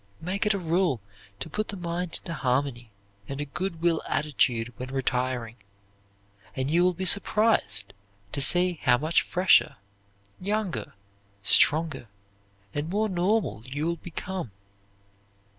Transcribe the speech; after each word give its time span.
Make 0.19 0.47
it 0.47 0.55
a 0.55 0.57
rule 0.57 0.99
to 1.39 1.47
put 1.47 1.67
the 1.67 1.77
mind 1.77 2.21
into 2.23 2.33
harmony 2.33 2.89
and 3.27 3.39
a 3.39 3.45
good 3.45 3.83
will 3.83 4.01
attitude 4.07 4.73
when 4.77 4.89
retiring, 4.89 5.57
and 6.55 6.71
you 6.71 6.83
will 6.83 6.95
be 6.95 7.05
surprised 7.05 7.93
to 8.31 8.41
see 8.41 8.79
how 8.81 8.97
much 8.97 9.21
fresher, 9.21 9.75
younger, 10.39 10.95
stronger 11.43 12.07
and 12.73 12.89
more 12.89 13.09
normal 13.09 13.61
you 13.67 13.85
will 13.85 13.97
become. 13.97 14.49